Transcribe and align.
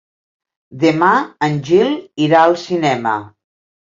Demà 0.83 1.09
en 1.49 1.59
Gil 1.67 1.93
irà 2.27 2.41
al 2.45 2.57
cinema. 2.63 3.13